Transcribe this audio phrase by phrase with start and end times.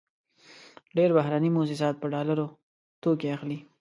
[0.95, 2.45] ډېری بهرني موسسات په ډالرو
[3.01, 3.57] توکې اخلي.